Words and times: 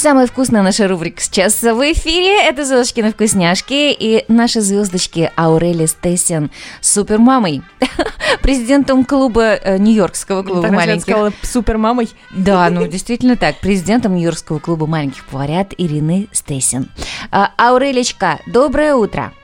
Самая 0.00 0.26
вкусная 0.26 0.62
наша 0.62 0.88
рубрика 0.88 1.20
сейчас 1.20 1.60
в 1.60 1.92
эфире. 1.92 2.48
Это 2.48 2.64
«Звездочки 2.64 3.02
вкусняшки» 3.10 3.92
и 3.92 4.24
наши 4.28 4.62
звездочки 4.62 5.30
Аурели 5.36 5.84
Стессен 5.84 6.50
с 6.80 6.94
супермамой, 6.94 7.60
президентом 8.42 9.04
клуба, 9.04 9.56
э, 9.56 9.76
Нью-Йоркского 9.76 10.42
клуба 10.42 10.62
Так, 10.62 10.70
маленьких. 10.70 11.06
Я 11.06 11.12
сказала 11.12 11.32
супермамой. 11.42 12.08
Да, 12.30 12.70
ну 12.70 12.86
действительно 12.86 13.36
так. 13.36 13.56
Президентом 13.60 14.14
Нью-Йоркского 14.14 14.58
клуба 14.58 14.86
маленьких 14.86 15.22
поварят 15.26 15.74
Ирины 15.76 16.28
Стессен. 16.32 16.88
А, 17.30 17.50
Аурелечка, 17.58 18.40
доброе 18.46 18.94
утро. 18.94 19.34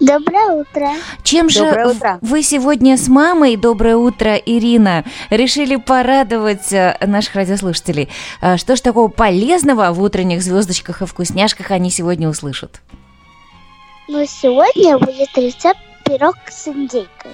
Доброе 0.00 0.60
утро. 0.60 0.90
Чем 1.22 1.48
же 1.48 1.60
Доброе 1.64 1.86
в- 1.86 1.96
утро. 1.96 2.18
вы 2.20 2.42
сегодня 2.42 2.96
с 2.96 3.08
мамой, 3.08 3.56
доброе 3.56 3.96
утро, 3.96 4.34
Ирина, 4.34 5.04
решили 5.30 5.76
порадовать 5.76 6.72
э, 6.72 6.96
наших 7.06 7.36
радиослушателей? 7.36 8.08
Э, 8.42 8.56
Что 8.56 8.74
ж 8.76 8.80
такого 8.80 9.08
полезного 9.08 9.92
в 9.92 10.02
утренних 10.02 10.42
звездочках 10.42 11.00
и 11.02 11.06
вкусняшках 11.06 11.70
они 11.70 11.90
сегодня 11.90 12.28
услышат? 12.28 12.80
Ну, 14.08 14.26
сегодня 14.26 14.98
будет 14.98 15.30
рецепт 15.36 15.78
пирог 16.04 16.36
с 16.50 16.68
индейкой. 16.68 17.32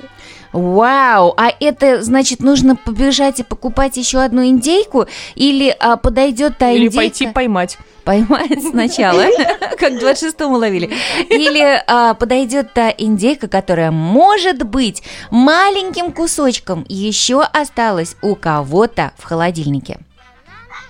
Вау! 0.53 1.33
А 1.37 1.53
это 1.61 2.03
значит, 2.03 2.41
нужно 2.41 2.75
побежать 2.75 3.39
и 3.41 3.45
покупать 3.45 3.97
еще 3.97 4.19
одну 4.19 4.45
индейку? 4.45 5.07
Или 5.37 5.75
а, 5.79 5.97
подойдет 5.97 6.59
та 6.59 6.71
Или 6.71 6.87
индейка? 6.87 6.97
пойти 6.97 7.27
поймать. 7.29 7.79
Поймать 8.05 8.63
сначала, 8.63 9.23
как 9.79 9.93
в 9.93 10.05
26-м 10.05 10.53
ловили. 10.53 10.91
Или 11.29 11.83
а, 11.87 12.15
подойдет 12.15 12.73
та 12.73 12.91
индейка, 12.91 13.47
которая, 13.47 13.91
может 13.93 14.65
быть, 14.65 15.03
маленьким 15.31 16.11
кусочком 16.13 16.85
еще 16.89 17.43
осталась 17.43 18.17
у 18.23 18.35
кого-то 18.35 19.13
в 19.19 19.25
холодильнике. 19.25 19.99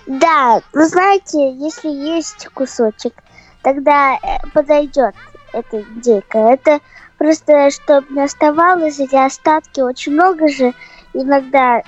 Да, 0.07 0.61
вы 0.73 0.87
знаете, 0.87 1.53
если 1.53 1.89
есть 1.89 2.47
кусочек, 2.53 3.13
тогда 3.61 4.15
э, 4.15 4.39
подойдет 4.53 5.13
эта 5.53 5.81
индейка. 5.81 6.39
Это 6.39 6.79
просто, 7.21 7.69
чтобы 7.69 8.07
не 8.15 8.23
оставалось 8.23 8.99
эти 8.99 9.15
остатки, 9.15 9.79
очень 9.79 10.13
много 10.13 10.47
же 10.47 10.73
иногда, 11.13 11.83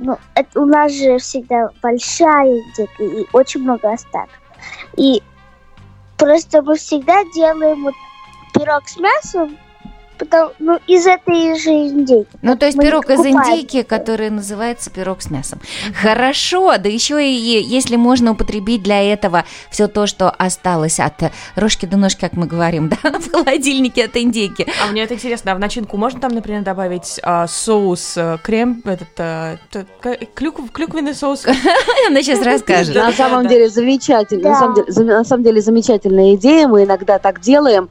ну, 0.00 0.18
это 0.34 0.60
у 0.60 0.66
нас 0.66 0.90
же 0.92 1.18
всегда 1.18 1.70
большая 1.80 2.58
индейка 2.58 3.04
и 3.04 3.24
очень 3.32 3.62
много 3.62 3.92
остатков. 3.92 4.36
И 4.96 5.22
просто 6.16 6.60
мы 6.60 6.74
всегда 6.74 7.22
делаем 7.36 7.84
вот 7.84 7.94
пирог 8.52 8.88
с 8.88 8.96
мясом, 8.96 9.56
потом, 10.18 10.52
ну, 10.58 10.78
из 10.86 11.06
этой 11.06 11.58
же 11.58 11.70
индейки. 11.70 12.28
Ну, 12.42 12.56
то 12.56 12.66
есть 12.66 12.76
Мы 12.76 12.84
пирог 12.84 13.10
из 13.10 13.20
индейки, 13.20 13.82
который 13.82 14.30
называется 14.30 14.90
пирог 14.90 15.22
с 15.22 15.30
мясом. 15.30 15.60
Хорошо, 16.00 16.76
да 16.78 16.88
еще 16.88 17.24
и 17.24 17.32
если 17.32 17.96
можно 17.96 18.32
употребить 18.32 18.82
для 18.82 19.02
этого 19.02 19.44
все 19.70 19.88
то, 19.88 20.06
что 20.06 20.30
осталось 20.30 21.00
от 21.00 21.22
э, 21.22 21.30
рожки 21.56 21.86
до 21.86 21.96
ножки, 21.96 22.20
как 22.20 22.34
мы 22.34 22.46
говорим, 22.46 22.88
да, 23.02 23.18
в 23.18 23.30
холодильнике 23.30 24.04
от 24.04 24.16
индейки. 24.16 24.66
А 24.82 24.90
мне 24.90 25.02
это 25.02 25.14
интересно, 25.14 25.52
а 25.52 25.54
в 25.54 25.58
начинку 25.58 25.96
можно 25.96 26.20
там, 26.20 26.32
например, 26.32 26.62
добавить 26.62 27.18
а, 27.22 27.46
соус, 27.46 28.14
а, 28.16 28.38
крем, 28.38 28.82
этот, 28.84 29.08
а, 29.18 29.56
к- 30.00 30.18
клюкв- 30.34 30.70
клюквенный 30.72 31.14
соус? 31.14 31.44
Она 32.08 32.22
сейчас 32.22 32.42
расскажет. 32.42 32.94
На 32.94 33.12
самом 33.12 33.46
деле 33.46 33.68
замечательно, 33.68 34.50
на 35.04 35.24
самом 35.24 35.44
деле 35.44 35.60
замечательная 35.60 36.34
идея. 36.34 36.68
Мы 36.68 36.84
иногда 36.84 37.18
так 37.18 37.40
делаем, 37.40 37.88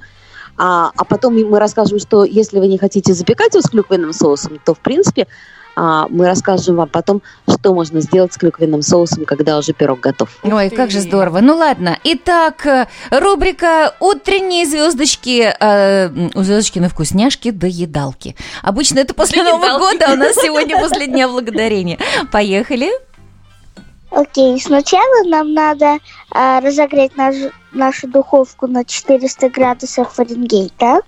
а, 0.58 0.92
а 0.96 1.06
потом 1.06 1.36
мы 1.36 1.60
расскажем, 1.60 2.00
что 2.00 2.24
если 2.24 2.60
вы 2.60 2.68
не 2.68 2.78
хотите 2.78 3.14
запекать 3.14 3.54
его 3.54 3.62
с 3.62 3.70
клюквенным 3.70 4.14
соусом, 4.14 4.60
то 4.64 4.74
в 4.74 4.80
принципе 4.80 5.28
а, 5.76 6.08
мы 6.10 6.26
расскажем 6.28 6.76
вам 6.76 6.90
потом, 6.90 7.22
что 7.50 7.74
можно 7.74 8.02
сделать 8.02 8.34
с 8.34 8.38
клюквенным 8.38 8.82
соусом, 8.82 9.26
когда 9.26 9.58
уже 9.58 9.74
пирог 9.74 10.00
готов. 10.00 10.30
Ой, 10.44 10.70
как 10.70 10.92
же 10.92 11.00
здорово. 11.00 11.40
Ну 11.42 11.56
ладно. 11.56 11.98
Итак, 12.04 12.66
э, 12.66 12.88
рубрика 13.10 13.96
«Утренние 14.00 14.66
звездочки». 14.66 15.54
э, 15.60 16.10
звездочки 16.36 16.80
на 16.80 16.90
вкусняшки 16.90 17.52
до 17.52 17.68
едалки. 17.68 18.36
Обычно 18.62 19.00
это 19.00 19.14
после 19.14 19.44
Нового 19.44 19.80
года, 19.80 20.06
а 20.10 20.14
у 20.14 20.16
нас 20.16 20.36
сегодня 20.36 20.80
после 20.80 21.08
Дня 21.08 21.28
Благодарения. 21.28 21.98
Поехали. 22.32 22.92
Окей, 24.16 24.62
сначала 24.62 25.24
нам 25.26 25.54
надо 25.54 25.98
а, 26.30 26.60
разогреть 26.62 27.18
наш- 27.18 27.52
нашу 27.72 28.08
духовку 28.08 28.68
на 28.68 28.86
400 28.86 29.50
градусов 29.50 30.14
Фаренгейта. 30.14 31.02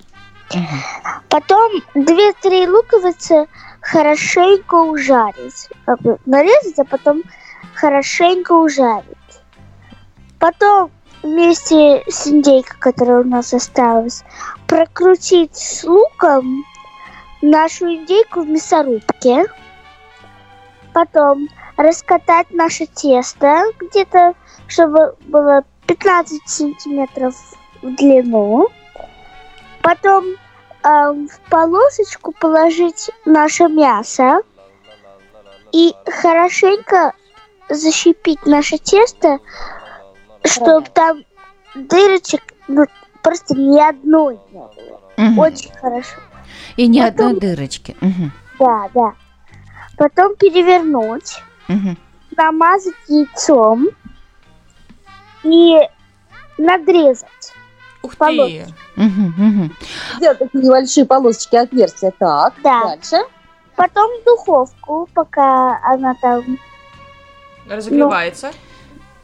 Потом 1.30 1.72
2-3 1.94 2.68
луковицы 2.68 3.48
хорошенько 3.80 4.76
ужарить. 4.76 5.70
Нарезать, 6.26 6.80
а 6.80 6.86
потом 6.86 7.22
хорошенько 7.76 8.54
ужарить. 8.54 9.06
Потом 10.40 10.90
вместе 11.22 12.04
с 12.08 12.28
индейкой, 12.28 12.78
которая 12.80 13.22
у 13.22 13.28
нас 13.28 13.54
осталась, 13.54 14.24
прокрутить 14.66 15.56
с 15.56 15.84
луком 15.84 16.64
нашу 17.44 17.86
индейку 17.86 18.42
в 18.42 18.50
мясорубке. 18.50 19.46
Потом 20.92 21.48
раскатать 21.78 22.52
наше 22.52 22.86
тесто 22.88 23.64
где-то, 23.80 24.34
чтобы 24.68 25.16
было 25.22 25.64
15 25.88 26.42
сантиметров 26.48 27.36
в 27.82 27.96
длину. 27.96 28.68
Потом 29.82 30.26
эм, 30.84 31.28
в 31.28 31.40
полосочку 31.50 32.32
положить 32.32 33.12
наше 33.26 33.68
мясо 33.68 34.40
и 35.72 35.94
хорошенько 36.08 37.14
защипить 37.70 38.46
наше 38.46 38.78
тесто, 38.78 39.40
чтобы 40.44 40.88
там 40.94 41.24
дырочек 41.76 42.42
ну, 42.68 42.86
просто 43.22 43.56
ни 43.56 43.80
одной 43.80 44.40
не 44.52 44.60
было. 44.60 45.02
Мгм. 45.18 45.40
Очень 45.40 45.72
хорошо. 45.74 46.20
И 46.78 46.88
ни 46.88 47.00
Потом- 47.00 47.28
одной 47.28 47.40
дырочки. 47.40 47.96
Мгм. 48.02 48.32
Да, 48.60 48.90
да. 48.94 49.14
Потом 49.98 50.36
перевернуть. 50.36 51.42
Мгм. 51.68 51.98
намазать 52.38 52.94
яйцом 53.08 53.88
и 55.44 55.78
надрезать. 56.58 57.54
Ух 58.02 58.16
Полосочки. 58.18 58.66
ты! 58.96 59.02
Мгм. 59.02 59.34
Мгм. 59.38 59.76
Сделать 60.18 60.40
такие 60.40 60.64
небольшие 60.64 61.06
полосочки 61.06 61.56
отверстия. 61.56 62.12
Так, 62.18 62.54
Да. 62.64 62.82
дальше. 62.84 63.18
Потом 63.76 64.10
в 64.22 64.24
духовку, 64.26 65.10
пока 65.14 65.80
она 65.84 66.16
там... 66.22 66.44
Разогревается. 67.70 68.52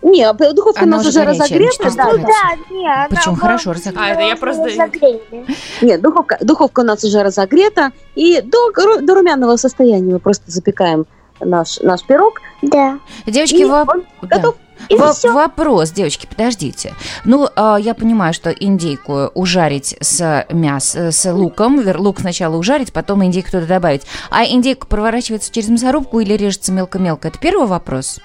Не, 0.02 0.24
а 0.24 0.34
духовка 0.34 0.82
Она 0.82 0.96
у 0.98 1.00
нас 1.00 1.08
уже 1.08 1.24
разогрета. 1.24 1.92
да, 1.96 2.06
Ну 2.06 2.18
400 2.18 2.18
да. 2.28 2.74
не, 2.76 2.88
она... 2.92 3.08
Причем 3.08 3.32
мы 3.34 3.38
хорошо 3.38 3.74
разогрета. 3.74 4.04
А, 4.04 4.08
это 4.10 4.22
я 4.22 4.36
просто- 4.36 4.64
разогрели. 4.66 5.46
Нет, 5.82 6.02
духовка, 6.02 6.38
духовка 6.42 6.80
у 6.80 6.84
нас 6.84 7.04
уже 7.04 7.22
разогрета. 7.22 7.92
И 8.16 8.42
до, 8.42 8.72
до 9.02 9.14
румяного 9.14 9.58
состояния 9.58 10.14
мы 10.14 10.20
просто 10.20 10.50
запекаем 10.50 11.06
наш, 11.44 11.80
наш 11.80 12.04
пирог. 12.04 12.42
Да. 12.62 13.00
Девочки, 13.26 13.56
И 13.56 13.64
воп- 13.66 14.06
да. 14.22 14.38
готов. 14.38 14.56
И 14.90 14.96
Во- 14.96 15.14
всё. 15.14 15.32
Вопрос, 15.34 15.92
девочки, 15.92 16.26
подождите. 16.26 16.94
Ну, 17.24 17.48
а, 17.56 17.78
я 17.78 17.94
понимаю, 17.94 18.34
что 18.34 18.50
индейку 18.50 19.30
ужарить 19.36 19.96
с 20.02 20.46
мясом, 20.52 21.12
с 21.12 21.32
луком. 21.32 21.80
Лук 21.98 22.20
сначала 22.22 22.56
ужарить, 22.58 22.92
потом 22.92 23.24
индейку 23.24 23.52
туда 23.52 23.66
добавить. 23.68 24.08
А 24.32 24.44
индейка 24.44 24.88
проворачивается 24.88 25.52
через 25.54 25.70
мясорубку 25.70 26.20
или 26.20 26.34
режется 26.34 26.72
мелко-мелко? 26.72 27.28
Это 27.28 27.38
первый 27.38 27.68
вопрос. 27.68 28.20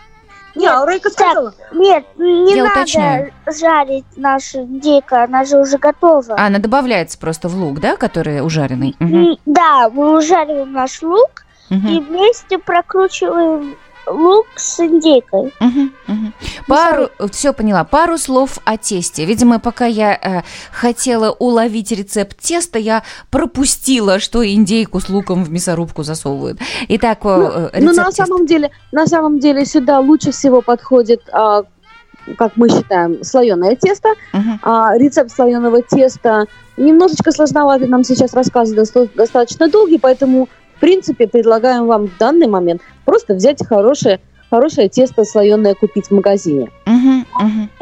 Не, 0.54 0.66
а 0.68 0.86
Рейка 0.90 1.10
сказала. 1.10 1.52
Нет, 1.74 2.06
не 2.16 2.56
Я 2.56 2.64
надо 2.64 2.80
уточняю. 2.80 3.32
жарить 3.60 4.06
нашу 4.16 4.60
индейку, 4.60 5.14
она 5.16 5.44
же 5.44 5.58
уже 5.60 5.76
готова. 5.76 6.34
А, 6.38 6.46
она 6.46 6.58
добавляется 6.58 7.18
просто 7.18 7.50
в 7.50 7.54
лук, 7.56 7.80
да, 7.80 7.96
который 7.98 8.40
ужаренный? 8.40 8.96
М, 8.98 9.36
Да, 9.44 9.90
мы 9.90 10.16
ужариваем 10.16 10.72
наш 10.72 11.02
лук 11.02 11.44
мгм, 11.70 11.88
и 11.88 12.00
вместе 12.00 12.58
прокручиваем 12.58 13.76
лук 14.08 14.46
с 14.54 14.78
индейкой. 14.80 15.52
мгм, 15.60 15.92
мгм. 16.06 16.32
Пару, 16.68 17.08
все 17.32 17.52
поняла. 17.52 17.82
Пару 17.84 18.18
слов 18.18 18.58
о 18.64 18.76
тесте. 18.76 19.24
Видимо, 19.24 19.58
пока 19.58 19.86
я 19.86 20.14
э, 20.14 20.42
хотела 20.70 21.30
уловить 21.32 21.90
рецепт 21.92 22.36
теста, 22.38 22.78
я 22.78 23.02
пропустила, 23.30 24.20
что 24.20 24.46
индейку 24.46 25.00
с 25.00 25.08
луком 25.08 25.42
в 25.44 25.50
мясорубку 25.50 26.02
засовывают. 26.04 26.60
Итак, 26.88 27.18
э, 27.24 27.28
Ну, 27.28 27.42
э, 27.46 27.70
ну, 27.80 27.90
рецепт 27.90 27.96
на 27.96 28.04
теста. 28.04 28.26
самом 28.26 28.46
деле, 28.46 28.70
на 28.92 29.06
самом 29.06 29.38
деле 29.40 29.64
сюда 29.66 29.98
лучше 29.98 30.30
всего 30.30 30.62
подходит, 30.62 31.22
а, 31.32 31.62
как 32.38 32.52
мы 32.56 32.68
считаем, 32.68 33.22
слоеное 33.24 33.74
тесто. 33.76 34.10
Мгм. 34.32 34.60
А, 34.62 34.96
рецепт 34.96 35.30
слоеного 35.32 35.82
теста 35.82 36.44
немножечко 36.76 37.32
сложноватый 37.32 37.88
нам 37.88 38.04
сейчас 38.04 38.32
доста- 38.32 39.08
достаточно 39.14 39.68
долгий, 39.68 39.98
поэтому, 39.98 40.48
принципе, 40.86 41.26
предлагаем 41.26 41.86
вам 41.86 42.06
в 42.06 42.16
данный 42.16 42.46
момент 42.46 42.80
просто 43.04 43.34
взять 43.34 43.66
хорошее, 43.66 44.20
хорошее 44.50 44.88
тесто 44.88 45.24
слоеное 45.24 45.74
купить 45.74 46.06
в 46.08 46.10
магазине. 46.12 46.70
Мгм. 46.86 47.26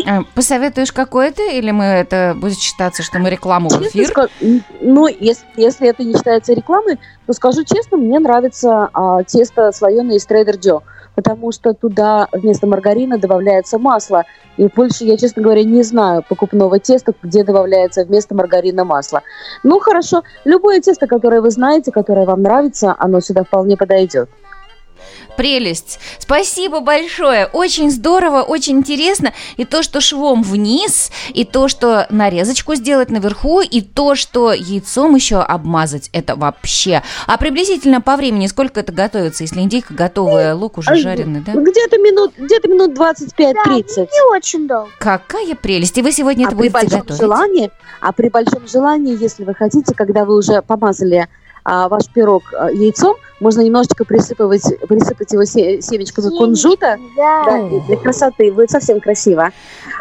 А, 0.06 0.22
Посоветуешь 0.34 0.92
какое-то, 0.92 1.42
или 1.42 1.70
мы 1.70 1.84
это 1.84 2.34
будет 2.36 2.58
считаться, 2.58 3.02
что 3.02 3.18
мы 3.18 3.30
рекламу 3.30 3.68
в 3.68 3.72
Честно 3.72 3.86
эфир? 3.88 4.10
ска- 4.10 4.60
Ну, 4.80 5.06
если, 5.06 5.44
если 5.56 5.88
это 5.88 6.02
не 6.04 6.14
считается 6.14 6.52
рекламой, 6.54 6.98
то 7.26 7.32
скажу 7.32 7.64
честно, 7.64 7.96
мне 7.96 8.18
нравится 8.18 8.88
а, 8.92 9.22
тесто 9.24 9.70
слоеное 9.72 10.16
из 10.16 10.26
Trader 10.26 10.58
Joe. 10.58 10.82
потому 11.16 11.52
что 11.52 11.74
туда 11.74 12.26
вместо 12.32 12.66
маргарина 12.66 13.18
добавляется 13.18 13.78
масло. 13.78 14.24
И 14.56 14.66
в 14.66 14.72
Польше 14.72 15.04
я, 15.04 15.16
честно 15.16 15.42
говоря, 15.42 15.62
не 15.62 15.84
знаю 15.84 16.24
покупного 16.28 16.80
теста, 16.80 17.12
где 17.22 17.44
добавляется 17.44 18.04
вместо 18.04 18.34
маргарина 18.34 18.84
масло. 18.84 19.22
Ну, 19.62 19.78
хорошо, 19.78 20.22
любое 20.44 20.80
тесто, 20.80 21.06
которое 21.06 21.40
вы 21.40 21.50
знаете, 21.50 21.92
которое 21.92 22.26
вам 22.26 22.42
нравится, 22.42 22.96
оно 22.98 23.20
сюда 23.20 23.44
вполне 23.44 23.76
подойдет. 23.76 24.28
Прелесть. 25.36 25.98
Спасибо 26.18 26.80
большое. 26.80 27.46
Очень 27.46 27.90
здорово, 27.90 28.42
очень 28.42 28.78
интересно. 28.78 29.32
И 29.56 29.64
то, 29.64 29.82
что 29.82 30.00
швом 30.00 30.42
вниз, 30.42 31.10
и 31.32 31.44
то, 31.44 31.68
что 31.68 32.06
нарезочку 32.10 32.74
сделать 32.74 33.10
наверху, 33.10 33.60
и 33.60 33.80
то, 33.80 34.14
что 34.14 34.52
яйцом 34.52 35.14
еще 35.14 35.38
обмазать, 35.38 36.10
это 36.12 36.36
вообще. 36.36 37.02
А 37.26 37.36
приблизительно 37.36 38.00
по 38.00 38.16
времени 38.16 38.46
сколько 38.46 38.80
это 38.80 38.92
готовится, 38.92 39.42
если 39.42 39.60
индейка 39.60 39.94
готовая, 39.94 40.54
лук 40.54 40.78
уже 40.78 40.94
жареный, 40.96 41.40
да? 41.40 41.52
Где-то 41.52 41.98
минут, 41.98 42.32
где-то 42.38 42.68
минут 42.68 42.92
25-30. 42.92 43.34
Да, 43.54 43.70
не 43.74 44.36
очень 44.36 44.68
долго. 44.68 44.90
Какая 44.98 45.54
прелесть. 45.54 45.98
И 45.98 46.02
вы 46.02 46.12
сегодня 46.12 46.44
а 46.44 46.48
это 46.48 46.56
при 46.56 46.68
будете 46.68 46.72
большом 46.72 47.00
готовить? 47.00 47.20
желании, 47.20 47.70
а 48.00 48.12
при 48.12 48.28
большом 48.28 48.66
желании, 48.68 49.20
если 49.20 49.44
вы 49.44 49.54
хотите, 49.54 49.94
когда 49.94 50.24
вы 50.24 50.36
уже 50.36 50.62
помазали 50.62 51.28
а, 51.64 51.88
ваш 51.88 52.06
пирог 52.08 52.42
а, 52.52 52.70
яйцом, 52.70 53.16
можно 53.40 53.62
немножечко 53.62 54.04
присыпать, 54.04 54.62
присыпать 54.88 55.32
его 55.32 55.44
се- 55.44 55.80
семечками 55.82 56.28
кунжута. 56.28 56.98
Да. 57.16 57.44
Да, 57.44 57.80
для 57.86 57.96
красоты 57.96 58.52
будет 58.52 58.70
совсем 58.70 59.00
красиво. 59.00 59.50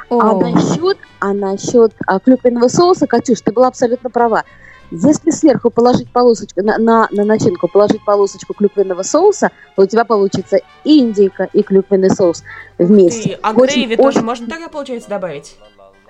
А 0.10 0.16
О, 0.16 0.40
насчет, 0.40 0.98
а 1.20 1.34
насчет 1.34 1.94
а, 2.06 2.20
клюквенного 2.20 2.68
соуса, 2.68 3.08
Катюш, 3.08 3.42
ты 3.42 3.52
была 3.52 3.68
абсолютно 3.68 4.10
права. 4.10 4.44
Если 4.92 5.32
сверху 5.32 5.72
положить 5.72 6.12
полосочку, 6.12 6.62
на, 6.62 6.78
на, 6.78 7.08
на 7.10 7.24
начинку 7.24 7.68
положить 7.68 8.06
полосочку 8.06 8.54
клюквенного 8.54 9.02
соуса, 9.02 9.50
то 9.76 9.82
у 9.84 9.86
тебя 9.88 10.06
получится 10.06 10.60
и 10.84 11.00
индейка, 11.00 11.50
и 11.52 11.64
клюквенный 11.64 12.12
соус 12.12 12.44
вместе. 12.78 13.30
Ты- 13.30 13.40
а 13.42 13.52
Очень- 13.54 13.64
грейви 13.88 13.96
тоже 13.96 14.08
очень- 14.20 14.22
можно 14.26 14.48
тогда, 14.48 14.68
получается, 14.68 15.10
добавить? 15.10 15.56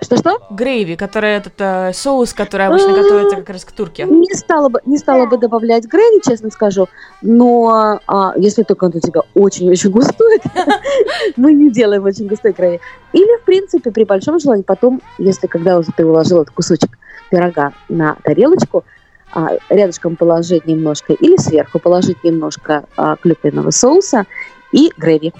Что-что? 0.04 0.38
Грейви, 0.50 0.96
который 0.96 1.30
этот 1.30 1.54
э, 1.58 1.92
соус, 1.94 2.34
который 2.34 2.66
обычно 2.66 2.92
готовится 2.92 3.36
как 3.36 3.50
раз 3.50 3.64
к 3.64 3.72
турке. 3.72 4.04
Не 4.04 4.34
стала 4.34 4.68
бы, 4.68 4.80
не 4.84 4.98
стала 4.98 5.26
бы 5.26 5.38
добавлять 5.38 5.86
грейви, 5.86 6.20
честно 6.22 6.50
скажу, 6.50 6.88
но 7.22 8.00
а, 8.06 8.34
если 8.36 8.62
только 8.62 8.84
он 8.84 8.92
у 8.94 9.00
тебя 9.00 9.22
очень-очень 9.34 9.90
густой, 9.90 10.40
мы 11.36 11.52
не 11.52 11.70
делаем 11.70 12.04
очень 12.04 12.26
густой 12.26 12.52
грейви. 12.52 12.80
Или, 13.12 13.40
в 13.40 13.44
принципе, 13.44 13.90
при 13.90 14.04
большом 14.04 14.38
желании, 14.38 14.62
потом, 14.62 15.00
если 15.18 15.46
когда 15.46 15.78
уже 15.78 15.90
ты 15.96 16.04
уложил 16.04 16.42
этот 16.42 16.54
кусочек 16.54 16.98
пирога 17.30 17.72
на 17.88 18.16
тарелочку, 18.22 18.84
а, 19.32 19.50
рядышком 19.68 20.16
положить 20.16 20.66
немножко 20.66 21.12
или 21.12 21.36
сверху 21.36 21.78
положить 21.78 22.22
немножко 22.22 22.84
а, 22.96 23.16
клюквенного 23.16 23.70
соуса 23.70 24.26
и 24.70 24.90
грейви. 24.96 25.32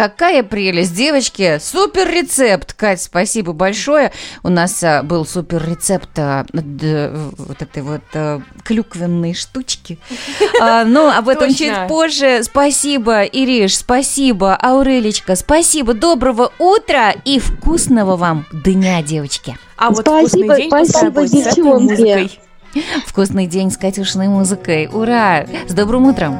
Какая 0.00 0.42
прелесть, 0.42 0.94
девочки! 0.94 1.58
Супер 1.60 2.08
рецепт, 2.08 2.72
Кать, 2.72 3.02
спасибо 3.02 3.52
большое. 3.52 4.12
У 4.42 4.48
нас 4.48 4.82
а, 4.82 5.02
был 5.02 5.26
супер 5.26 5.62
рецепт 5.68 6.08
а, 6.16 6.46
д- 6.52 7.10
вот 7.36 7.60
этой 7.60 7.82
вот 7.82 8.00
а, 8.14 8.40
клюквенной 8.64 9.34
штучки. 9.34 9.98
А, 10.58 10.84
ну, 10.84 11.10
об 11.10 11.28
этом 11.28 11.48
Точно. 11.48 11.56
чуть 11.66 11.88
позже. 11.88 12.42
Спасибо, 12.42 13.24
Ириш, 13.24 13.76
спасибо, 13.76 14.56
Аурелечка, 14.56 15.36
спасибо, 15.36 15.92
доброго 15.92 16.50
утра 16.58 17.12
и 17.24 17.38
вкусного 17.38 18.16
вам 18.16 18.46
дня, 18.52 19.02
девочки. 19.02 19.58
А 19.76 19.90
вот 19.90 20.00
Спасибо, 20.00 20.28
вкусный 20.54 20.56
день 20.56 20.68
спасибо, 20.68 21.26
девчонки. 21.28 21.60
музыкой. 21.82 22.40
Вкусный 23.06 23.46
день 23.46 23.70
с 23.70 23.76
Катюшиной 23.76 24.28
музыкой. 24.28 24.88
Ура! 24.92 25.44
С 25.68 25.74
добрым 25.74 26.06
утром! 26.06 26.38